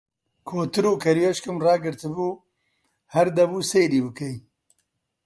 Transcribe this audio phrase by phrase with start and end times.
[0.47, 2.41] کۆتر و کەروێشکم ڕاگرتبوو،
[3.13, 4.35] هەر دەبوو سەیری بکەی!